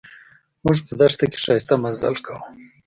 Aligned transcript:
موږ 0.63 0.77
په 0.87 0.93
دښته 0.99 1.25
کې 1.31 1.37
ښایسته 1.43 1.73
مزل 1.83 2.15
کاوه. 2.25 2.45